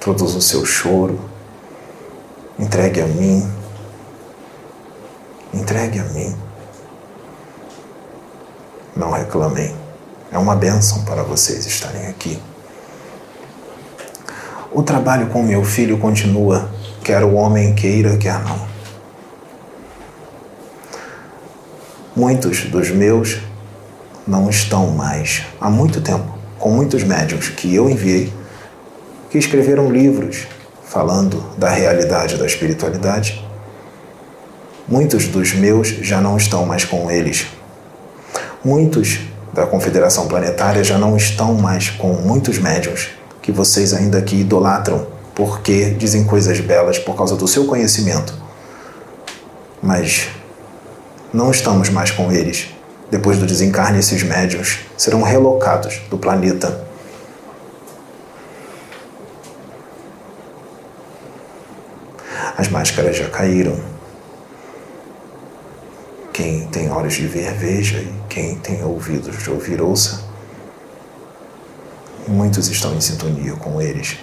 todo 0.01 0.25
o 0.25 0.43
seu 0.43 0.67
choro, 0.67 1.21
entregue 2.59 3.03
a 3.03 3.07
mim, 3.07 3.49
entregue 5.55 6.01
a 6.01 6.05
mim. 6.05 6.37
Não 8.97 9.13
reclamem. 9.13 9.90
É 10.33 10.39
uma 10.39 10.55
bênção 10.55 11.05
para 11.05 11.23
vocês 11.23 11.67
estarem 11.67 12.07
aqui. 12.07 12.41
O 14.71 14.83
trabalho 14.83 15.27
com 15.27 15.43
meu 15.43 15.65
filho 15.65 15.99
continua, 15.99 16.71
quer 17.03 17.25
o 17.25 17.35
homem 17.35 17.75
queira, 17.75 18.17
quer 18.17 18.39
não. 18.45 18.69
Muitos 22.15 22.63
dos 22.65 22.91
meus 22.91 23.39
não 24.27 24.49
estão 24.49 24.91
mais 24.91 25.43
há 25.61 25.69
muito 25.69 26.01
tempo 26.01 26.39
com 26.59 26.71
muitos 26.71 27.03
médiums 27.03 27.49
que 27.49 27.75
eu 27.75 27.91
enviei 27.91 28.33
que 29.31 29.39
escreveram 29.39 29.91
livros 29.91 30.47
falando 30.85 31.43
da 31.57 31.71
realidade 31.71 32.37
da 32.37 32.47
espiritualidade. 32.47 33.45
Muitos 34.87 35.27
dos 35.27 35.53
meus 35.55 35.89
já 35.89 36.21
não 36.21 36.37
estão 36.37 36.67
mais 36.67 36.85
com 36.85 37.11
eles. 37.11 37.47
Muitos 38.65 39.21
da 39.53 39.67
Confederação 39.67 40.29
Planetária 40.29 40.85
já 40.85 40.99
não 40.99 41.17
estão 41.17 41.55
mais 41.55 41.91
com 41.91 42.13
muitos 42.13 42.59
médiums 42.59 43.11
que 43.43 43.51
vocês 43.51 43.93
ainda 43.93 44.19
aqui 44.19 44.41
idolatram 44.41 45.07
porque 45.35 45.91
dizem 45.91 46.25
coisas 46.25 46.61
belas 46.61 46.99
por 46.99 47.17
causa 47.17 47.35
do 47.35 47.49
seu 47.49 47.65
conhecimento. 47.67 48.35
Mas 49.83 50.29
não 51.33 51.51
estamos 51.51 51.89
mais 51.89 52.11
com 52.11 52.31
eles. 52.31 52.69
Depois 53.11 53.39
do 53.39 53.47
desencarne, 53.47 53.99
esses 53.99 54.23
médiums 54.23 54.81
serão 54.97 55.23
relocados 55.23 56.01
do 56.11 56.19
planeta. 56.19 56.87
As 62.57 62.69
máscaras 62.69 63.17
já 63.17 63.29
caíram. 63.29 63.81
Quem 66.33 66.67
tem 66.69 66.91
olhos 66.91 67.15
de 67.15 67.27
ver, 67.27 67.53
veja, 67.55 67.99
e 67.99 68.15
quem 68.29 68.57
tem 68.57 68.83
ouvidos 68.85 69.43
de 69.43 69.51
ouvir, 69.51 69.83
ouça. 69.83 70.23
Muitos 72.29 72.69
estão 72.69 72.95
em 72.95 73.01
sintonia 73.01 73.55
com 73.55 73.81
eles. 73.81 74.19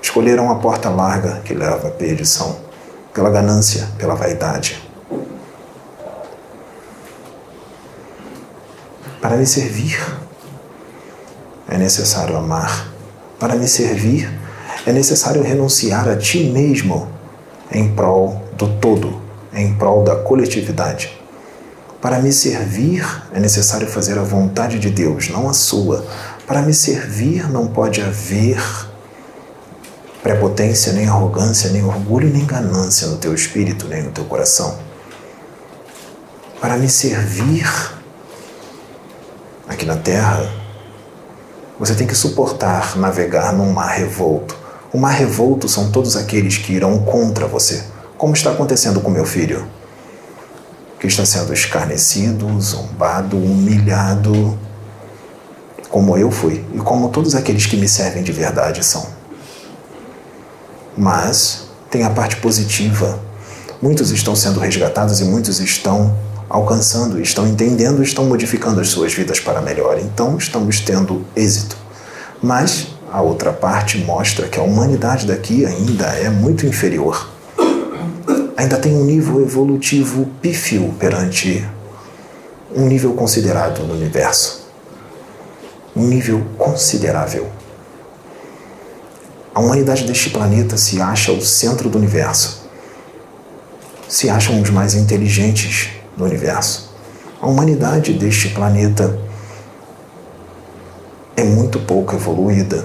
Escolheram 0.00 0.50
a 0.50 0.54
porta 0.56 0.88
larga 0.88 1.40
que 1.44 1.52
leva 1.52 1.88
à 1.88 1.90
perdição, 1.90 2.58
pela 3.12 3.30
ganância, 3.30 3.88
pela 3.98 4.14
vaidade. 4.14 4.82
Para 9.20 9.36
me 9.36 9.46
servir, 9.46 10.00
é 11.68 11.76
necessário 11.76 12.36
amar. 12.36 12.88
Para 13.38 13.54
me 13.54 13.68
servir, 13.68 14.32
é 14.86 14.92
necessário 14.92 15.42
renunciar 15.42 16.08
a 16.08 16.16
ti 16.16 16.44
mesmo 16.44 17.06
em 17.70 17.94
prol 17.94 18.42
do 18.56 18.66
todo 18.78 19.29
em 19.52 19.74
prol 19.74 20.04
da 20.04 20.16
coletividade. 20.16 21.18
Para 22.00 22.18
me 22.18 22.32
servir 22.32 23.04
é 23.32 23.38
necessário 23.38 23.86
fazer 23.86 24.18
a 24.18 24.22
vontade 24.22 24.78
de 24.78 24.88
Deus, 24.88 25.28
não 25.28 25.48
a 25.48 25.52
sua. 25.52 26.04
Para 26.46 26.62
me 26.62 26.72
servir 26.72 27.50
não 27.50 27.66
pode 27.66 28.00
haver 28.00 28.58
prepotência, 30.22 30.92
nem 30.92 31.06
arrogância, 31.06 31.70
nem 31.70 31.84
orgulho, 31.84 32.30
nem 32.30 32.44
ganância 32.44 33.06
no 33.08 33.18
teu 33.18 33.34
espírito, 33.34 33.86
nem 33.86 34.02
no 34.02 34.10
teu 34.12 34.24
coração. 34.24 34.78
Para 36.60 36.76
me 36.76 36.88
servir 36.88 37.70
aqui 39.68 39.84
na 39.84 39.96
terra, 39.96 40.50
você 41.78 41.94
tem 41.94 42.06
que 42.06 42.14
suportar 42.14 42.96
navegar 42.96 43.52
num 43.52 43.72
mar 43.72 43.90
revolto. 43.90 44.56
O 44.92 44.98
mar 44.98 45.12
revolto 45.12 45.68
são 45.68 45.90
todos 45.90 46.16
aqueles 46.16 46.56
que 46.56 46.72
irão 46.72 46.98
contra 47.00 47.46
você 47.46 47.84
como 48.20 48.34
está 48.34 48.50
acontecendo 48.50 49.00
com 49.00 49.10
meu 49.10 49.24
filho, 49.24 49.66
que 50.98 51.06
está 51.06 51.24
sendo 51.24 51.54
escarnecido, 51.54 52.60
zombado, 52.60 53.38
humilhado, 53.38 54.58
como 55.88 56.18
eu 56.18 56.30
fui 56.30 56.62
e 56.74 56.76
como 56.80 57.08
todos 57.08 57.34
aqueles 57.34 57.64
que 57.64 57.78
me 57.78 57.88
servem 57.88 58.22
de 58.22 58.30
verdade 58.30 58.84
são. 58.84 59.06
Mas 60.94 61.62
tem 61.90 62.04
a 62.04 62.10
parte 62.10 62.36
positiva. 62.36 63.18
Muitos 63.80 64.10
estão 64.10 64.36
sendo 64.36 64.60
resgatados 64.60 65.20
e 65.20 65.24
muitos 65.24 65.58
estão 65.58 66.14
alcançando, 66.46 67.18
estão 67.22 67.48
entendendo, 67.48 68.02
estão 68.02 68.26
modificando 68.26 68.82
as 68.82 68.88
suas 68.88 69.14
vidas 69.14 69.40
para 69.40 69.62
melhor. 69.62 69.98
Então 69.98 70.36
estamos 70.36 70.78
tendo 70.78 71.24
êxito. 71.34 71.74
Mas 72.42 72.88
a 73.10 73.22
outra 73.22 73.50
parte 73.50 73.96
mostra 73.96 74.46
que 74.46 74.60
a 74.60 74.62
humanidade 74.62 75.26
daqui 75.26 75.64
ainda 75.64 76.04
é 76.04 76.28
muito 76.28 76.66
inferior 76.66 77.39
ainda 78.60 78.76
tem 78.76 78.94
um 78.94 79.04
nível 79.04 79.40
evolutivo 79.40 80.26
pífio 80.42 80.94
perante 80.98 81.66
um 82.76 82.86
nível 82.86 83.14
considerado 83.14 83.82
no 83.84 83.94
universo. 83.94 84.68
Um 85.96 86.06
nível 86.06 86.44
considerável. 86.58 87.48
A 89.54 89.60
humanidade 89.60 90.04
deste 90.04 90.28
planeta 90.28 90.76
se 90.76 91.00
acha 91.00 91.32
o 91.32 91.40
centro 91.40 91.88
do 91.88 91.96
universo. 91.96 92.68
Se 94.06 94.28
acham 94.28 94.60
os 94.60 94.68
mais 94.68 94.94
inteligentes 94.94 95.88
do 96.14 96.24
universo. 96.24 96.90
A 97.40 97.46
humanidade 97.46 98.12
deste 98.12 98.50
planeta 98.50 99.18
é 101.34 101.44
muito 101.44 101.78
pouco 101.80 102.14
evoluída. 102.14 102.84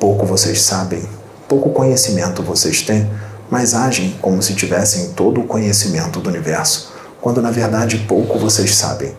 Pouco 0.00 0.24
vocês 0.24 0.62
sabem, 0.62 1.02
pouco 1.46 1.68
conhecimento 1.70 2.42
vocês 2.42 2.80
têm 2.80 3.06
mas 3.50 3.74
agem 3.74 4.16
como 4.20 4.42
se 4.42 4.54
tivessem 4.54 5.10
todo 5.10 5.40
o 5.40 5.44
conhecimento 5.44 6.20
do 6.20 6.28
universo, 6.28 6.92
quando 7.20 7.40
na 7.42 7.50
verdade 7.50 8.04
pouco 8.08 8.38
vocês 8.38 8.74
sabem. 8.74 9.14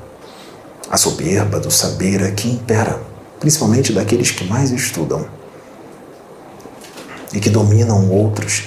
A 0.89 0.97
soberba 0.97 1.59
do 1.59 1.69
saber 1.69 2.23
aqui 2.23 2.49
impera, 2.49 2.99
principalmente 3.39 3.91
daqueles 3.91 4.31
que 4.31 4.45
mais 4.45 4.71
estudam 4.71 5.25
e 7.33 7.39
que 7.39 7.49
dominam 7.49 8.09
outros, 8.09 8.63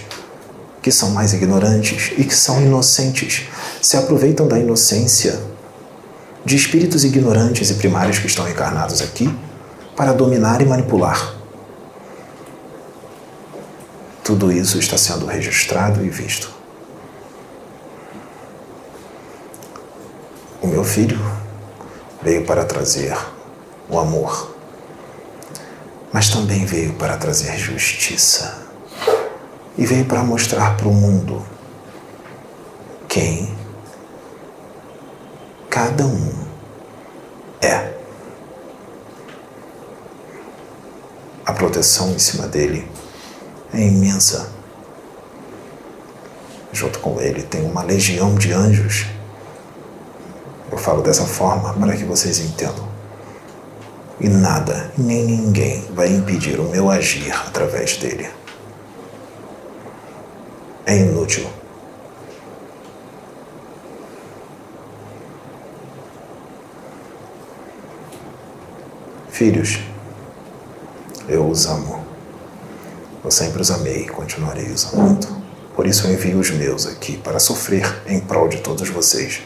que 0.83 0.91
são 0.91 1.11
mais 1.11 1.33
ignorantes 1.33 2.13
e 2.17 2.25
que 2.25 2.35
são 2.35 2.61
inocentes, 2.61 3.47
se 3.81 3.97
aproveitam 3.97 4.47
da 4.47 4.59
inocência 4.59 5.41
de 6.45 6.57
espíritos 6.57 7.05
ignorantes 7.05 7.71
e 7.71 7.75
primários 7.75 8.19
que 8.19 8.27
estão 8.27 8.49
encarnados 8.49 9.03
aqui 9.03 9.35
para 9.97 10.13
dominar 10.13 10.63
e 10.63 10.67
manipular 10.67 11.40
tudo 14.31 14.53
isso 14.53 14.79
está 14.79 14.97
sendo 14.97 15.27
registrado 15.27 16.07
e 16.07 16.09
visto. 16.09 16.55
O 20.63 20.69
meu 20.69 20.85
filho 20.85 21.19
veio 22.23 22.45
para 22.45 22.65
trazer 22.65 23.13
o 23.89 23.99
amor, 23.99 24.55
mas 26.13 26.29
também 26.29 26.65
veio 26.65 26.93
para 26.93 27.17
trazer 27.17 27.59
justiça 27.59 28.69
e 29.77 29.85
veio 29.85 30.05
para 30.05 30.23
mostrar 30.23 30.77
para 30.77 30.87
o 30.87 30.95
mundo 30.95 31.45
quem 33.09 33.53
cada 35.69 36.07
um 36.07 36.33
é. 37.61 37.95
A 41.45 41.53
proteção 41.53 42.13
em 42.13 42.19
cima 42.21 42.47
dele 42.47 42.89
é 43.73 43.81
imensa. 43.81 44.51
Junto 46.73 46.99
com 47.01 47.21
ele 47.21 47.43
tem 47.43 47.65
uma 47.65 47.83
legião 47.83 48.35
de 48.35 48.53
anjos. 48.53 49.07
Eu 50.71 50.79
falo 50.79 51.03
dessa 51.03 51.25
forma 51.25 51.75
para 51.75 51.97
que 51.97 52.05
vocês 52.05 52.39
entendam. 52.39 52.89
E 54.21 54.29
nada, 54.29 54.93
nem 54.99 55.25
ninguém 55.25 55.83
vai 55.95 56.09
impedir 56.09 56.61
o 56.61 56.65
meu 56.65 56.91
agir 56.91 57.33
através 57.33 57.97
dele. 57.97 58.29
É 60.87 60.97
inútil. 60.97 61.47
Filhos, 69.31 69.81
eu 71.27 71.49
os 71.49 71.65
amo. 71.65 72.00
Eu 73.23 73.31
sempre 73.31 73.61
os 73.61 73.71
amei 73.71 74.03
e 74.03 74.09
continuarei 74.09 74.67
os 74.71 74.93
amando. 74.93 75.27
Por 75.75 75.87
isso 75.87 76.07
eu 76.07 76.13
envio 76.13 76.39
os 76.39 76.51
meus 76.51 76.87
aqui 76.87 77.17
para 77.19 77.39
sofrer 77.39 78.03
em 78.07 78.21
prol 78.21 78.49
de 78.49 78.59
todos 78.59 78.89
vocês. 78.89 79.43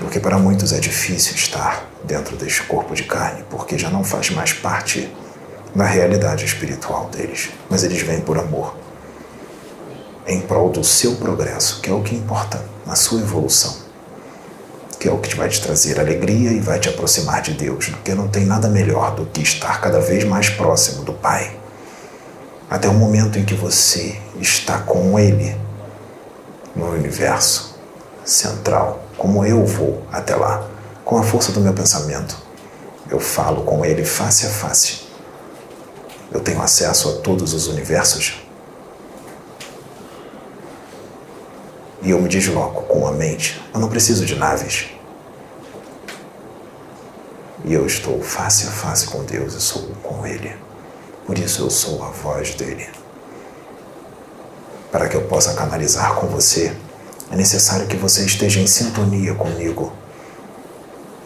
Porque 0.00 0.20
para 0.20 0.38
muitos 0.38 0.72
é 0.72 0.80
difícil 0.80 1.34
estar 1.34 1.88
dentro 2.04 2.36
deste 2.36 2.62
corpo 2.62 2.94
de 2.94 3.04
carne, 3.04 3.44
porque 3.50 3.78
já 3.78 3.90
não 3.90 4.04
faz 4.04 4.30
mais 4.30 4.52
parte 4.52 5.10
da 5.74 5.84
realidade 5.84 6.44
espiritual 6.44 7.08
deles. 7.10 7.50
Mas 7.68 7.82
eles 7.82 8.00
vêm 8.02 8.20
por 8.20 8.38
amor, 8.38 8.76
em 10.26 10.40
prol 10.40 10.70
do 10.70 10.84
seu 10.84 11.16
progresso, 11.16 11.80
que 11.80 11.90
é 11.90 11.92
o 11.92 12.02
que 12.02 12.14
importa, 12.14 12.62
na 12.86 12.94
sua 12.94 13.20
evolução 13.20 13.86
que 14.98 15.08
é 15.08 15.12
o 15.12 15.18
que 15.18 15.36
vai 15.36 15.48
te 15.48 15.60
trazer 15.60 16.00
alegria 16.00 16.50
e 16.50 16.58
vai 16.58 16.80
te 16.80 16.88
aproximar 16.88 17.42
de 17.42 17.52
Deus, 17.52 17.88
porque 17.88 18.14
não 18.14 18.28
tem 18.28 18.44
nada 18.44 18.68
melhor 18.68 19.14
do 19.14 19.26
que 19.26 19.42
estar 19.42 19.80
cada 19.80 20.00
vez 20.00 20.24
mais 20.24 20.48
próximo 20.48 21.04
do 21.04 21.12
Pai. 21.12 21.55
Até 22.68 22.88
o 22.88 22.94
momento 22.94 23.38
em 23.38 23.44
que 23.44 23.54
você 23.54 24.20
está 24.40 24.78
com 24.78 25.18
Ele 25.18 25.56
no 26.74 26.90
universo 26.90 27.76
central, 28.24 29.04
como 29.16 29.44
eu 29.46 29.64
vou 29.64 30.02
até 30.10 30.34
lá, 30.34 30.68
com 31.04 31.16
a 31.16 31.22
força 31.22 31.52
do 31.52 31.60
meu 31.60 31.72
pensamento. 31.72 32.36
Eu 33.08 33.20
falo 33.20 33.62
com 33.62 33.84
Ele 33.84 34.04
face 34.04 34.46
a 34.46 34.50
face. 34.50 35.06
Eu 36.32 36.40
tenho 36.40 36.60
acesso 36.60 37.08
a 37.08 37.12
todos 37.22 37.54
os 37.54 37.68
universos. 37.68 38.44
E 42.02 42.10
eu 42.10 42.20
me 42.20 42.28
desloco 42.28 42.82
com 42.82 43.06
a 43.06 43.12
mente. 43.12 43.62
Eu 43.72 43.78
não 43.78 43.88
preciso 43.88 44.26
de 44.26 44.34
naves. 44.34 44.86
E 47.64 47.72
eu 47.72 47.86
estou 47.86 48.20
face 48.20 48.66
a 48.66 48.70
face 48.70 49.06
com 49.06 49.24
Deus 49.24 49.54
e 49.54 49.60
sou 49.60 49.82
com 50.02 50.26
Ele. 50.26 50.65
Por 51.26 51.36
isso 51.36 51.62
eu 51.62 51.70
sou 51.70 52.04
a 52.04 52.10
voz 52.10 52.54
dele. 52.54 52.88
Para 54.92 55.08
que 55.08 55.16
eu 55.16 55.22
possa 55.22 55.54
canalizar 55.54 56.14
com 56.14 56.28
você, 56.28 56.74
é 57.32 57.36
necessário 57.36 57.88
que 57.88 57.96
você 57.96 58.24
esteja 58.24 58.60
em 58.60 58.66
sintonia 58.66 59.34
comigo, 59.34 59.92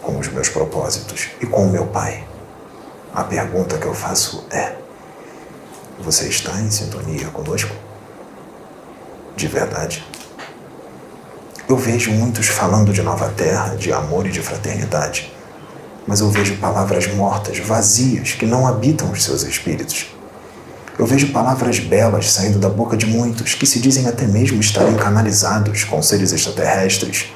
com 0.02 0.18
os 0.18 0.28
meus 0.28 0.48
propósitos 0.48 1.28
e 1.38 1.44
com 1.44 1.66
o 1.66 1.70
meu 1.70 1.86
Pai. 1.86 2.26
A 3.14 3.24
pergunta 3.24 3.76
que 3.76 3.86
eu 3.86 3.92
faço 3.92 4.46
é: 4.50 4.74
você 5.98 6.28
está 6.28 6.58
em 6.58 6.70
sintonia 6.70 7.28
conosco? 7.28 7.74
De 9.36 9.46
verdade? 9.46 10.02
Eu 11.68 11.76
vejo 11.76 12.10
muitos 12.10 12.48
falando 12.48 12.90
de 12.90 13.02
nova 13.02 13.28
terra, 13.28 13.76
de 13.76 13.92
amor 13.92 14.26
e 14.26 14.30
de 14.30 14.40
fraternidade 14.40 15.30
mas 16.06 16.20
eu 16.20 16.30
vejo 16.30 16.56
palavras 16.56 17.06
mortas, 17.14 17.58
vazias, 17.58 18.32
que 18.32 18.46
não 18.46 18.66
habitam 18.66 19.10
os 19.10 19.22
seus 19.22 19.42
espíritos. 19.42 20.06
Eu 20.98 21.06
vejo 21.06 21.32
palavras 21.32 21.78
belas 21.78 22.30
saindo 22.30 22.58
da 22.58 22.68
boca 22.68 22.96
de 22.96 23.06
muitos 23.06 23.54
que 23.54 23.66
se 23.66 23.80
dizem 23.80 24.06
até 24.06 24.26
mesmo 24.26 24.60
estarem 24.60 24.96
canalizados 24.96 25.84
com 25.84 26.02
seres 26.02 26.32
extraterrestres 26.32 27.32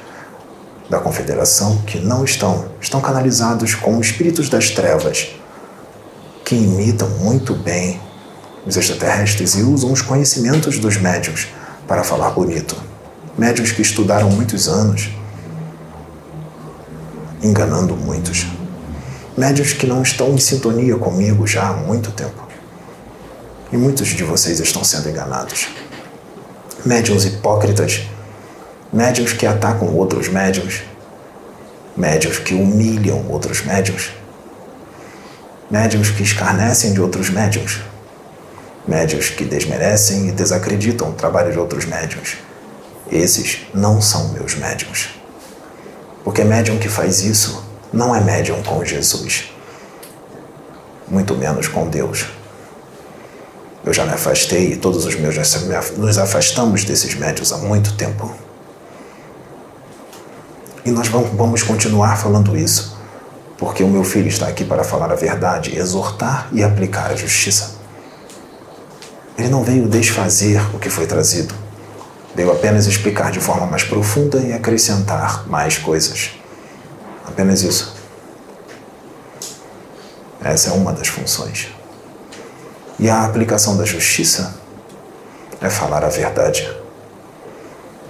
da 0.89 0.99
Confederação 0.99 1.81
que 1.87 1.97
não 1.97 2.23
estão, 2.23 2.65
estão 2.79 3.01
canalizados 3.01 3.73
com 3.73 3.99
espíritos 3.99 4.49
das 4.49 4.69
trevas 4.69 5.29
que 6.43 6.55
imitam 6.55 7.09
muito 7.09 7.55
bem 7.55 7.99
os 8.65 8.77
extraterrestres 8.77 9.55
e 9.55 9.63
usam 9.63 9.91
os 9.91 10.01
conhecimentos 10.01 10.77
dos 10.77 10.97
médios 10.97 11.47
para 11.87 12.03
falar 12.03 12.31
bonito. 12.31 12.75
Médios 13.37 13.71
que 13.71 13.81
estudaram 13.81 14.29
muitos 14.29 14.67
anos, 14.67 15.09
enganando 17.45 17.95
muitos. 17.95 18.45
Médios 19.37 19.73
que 19.73 19.85
não 19.85 20.01
estão 20.01 20.33
em 20.33 20.37
sintonia 20.37 20.95
comigo 20.97 21.45
já 21.45 21.69
há 21.69 21.73
muito 21.73 22.11
tempo. 22.11 22.47
E 23.71 23.77
muitos 23.77 24.07
de 24.07 24.23
vocês 24.23 24.59
estão 24.59 24.83
sendo 24.83 25.09
enganados. 25.09 25.67
Médiuns 26.85 27.25
hipócritas, 27.25 28.01
médiuns 28.91 29.33
que 29.33 29.45
atacam 29.45 29.93
outros 29.93 30.29
médiuns, 30.29 30.83
médiuns 31.97 32.39
que 32.39 32.53
humilham 32.53 33.25
outros 33.29 33.63
médiuns, 33.63 34.11
médiuns 35.69 36.11
que 36.11 36.23
escarnecem 36.23 36.93
de 36.93 37.01
outros 37.01 37.29
médiuns, 37.29 37.81
médiuns 38.87 39.29
que 39.29 39.43
desmerecem 39.43 40.29
e 40.29 40.31
desacreditam 40.31 41.09
o 41.09 41.13
trabalho 41.13 41.51
de 41.51 41.59
outros 41.59 41.85
médiuns. 41.85 42.37
Esses 43.11 43.67
não 43.73 44.01
são 44.01 44.29
meus 44.29 44.55
médiuns. 44.55 45.14
Porque 46.25 46.43
médium 46.43 46.79
que 46.79 46.89
faz 46.89 47.21
isso 47.21 47.63
não 47.93 48.13
é 48.13 48.19
médium 48.19 48.61
com 48.63 48.83
Jesus, 48.83 49.45
muito 51.07 51.35
menos 51.35 51.67
com 51.67 51.87
Deus. 51.87 52.25
Eu 53.85 53.93
já 53.93 54.03
me 54.03 54.13
afastei 54.13 54.73
e 54.73 54.75
todos 54.75 55.05
os 55.05 55.13
meus 55.15 55.35
nos 55.95 56.17
afastamos 56.17 56.83
desses 56.83 57.13
médios 57.13 57.53
há 57.53 57.57
muito 57.57 57.93
tempo. 57.93 58.33
E 60.83 60.89
nós 60.89 61.07
vamos 61.07 61.61
continuar 61.61 62.17
falando 62.17 62.57
isso, 62.57 62.97
porque 63.57 63.83
o 63.83 63.87
meu 63.87 64.03
filho 64.03 64.27
está 64.27 64.47
aqui 64.47 64.65
para 64.65 64.83
falar 64.83 65.11
a 65.11 65.15
verdade, 65.15 65.77
exortar 65.77 66.49
e 66.51 66.63
aplicar 66.63 67.11
a 67.11 67.15
justiça. 67.15 67.75
Ele 69.37 69.49
não 69.49 69.63
veio 69.63 69.87
desfazer 69.87 70.59
o 70.75 70.79
que 70.79 70.89
foi 70.89 71.05
trazido, 71.05 71.53
Veio 72.35 72.51
apenas 72.51 72.85
explicar 72.85 73.31
de 73.31 73.39
forma 73.39 73.65
mais 73.65 73.83
profunda 73.83 74.39
e 74.39 74.51
acrescentar 74.51 75.47
mais 75.47 75.77
coisas. 75.77 76.31
Apenas 77.25 77.63
isso. 77.63 77.95
Essa 80.43 80.71
é 80.71 80.73
uma 80.73 80.91
das 80.91 81.07
funções. 81.07 81.69
E 82.99 83.09
a 83.09 83.23
aplicação 83.23 83.77
da 83.77 83.85
justiça 83.85 84.53
é 85.61 85.69
falar 85.69 86.03
a 86.03 86.09
verdade, 86.09 86.69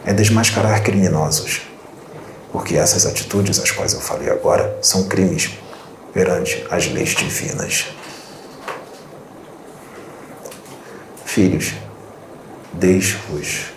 é 0.04 0.12
desmascarar 0.12 0.84
criminosos, 0.84 1.62
porque 2.52 2.76
essas 2.76 3.06
atitudes, 3.06 3.60
as 3.60 3.72
quais 3.72 3.94
eu 3.94 4.02
falei 4.02 4.30
agora, 4.30 4.78
são 4.82 5.08
crimes 5.08 5.52
perante 6.14 6.66
as 6.70 6.88
leis 6.88 7.10
divinas. 7.10 7.86
Filhos, 11.26 11.74
deixe-os 12.74 13.75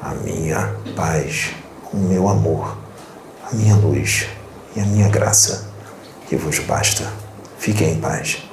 a 0.00 0.14
minha 0.14 0.74
paz, 0.94 1.52
o 1.92 1.96
meu 1.96 2.28
amor, 2.28 2.76
a 3.50 3.54
minha 3.54 3.74
luz 3.74 4.26
e 4.74 4.80
a 4.80 4.84
minha 4.84 5.08
graça, 5.08 5.68
que 6.28 6.36
vos 6.36 6.58
basta. 6.60 7.10
Fiquem 7.58 7.92
em 7.92 8.00
paz. 8.00 8.45